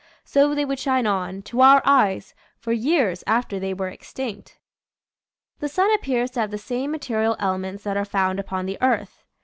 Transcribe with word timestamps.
So 0.23 0.55
they 0.55 0.65
would 0.65 0.79
shine 0.79 1.05
on, 1.05 1.43
to 1.43 1.61
our 1.61 1.79
eyes, 1.85 2.33
for 2.57 2.73
years 2.73 3.23
after 3.27 3.59
they 3.59 3.71
were 3.71 3.89
extinct. 3.89 4.57
The 5.59 5.69
sun 5.69 5.93
appears 5.93 6.31
to 6.31 6.39
have 6.39 6.49
the 6.49 6.57
same 6.57 6.89
material 6.89 7.35
elements 7.37 7.83
that 7.83 7.97
are 7.97 8.03
found 8.03 8.39
upon 8.39 8.65
the 8.65 8.79
earth. 8.81 9.21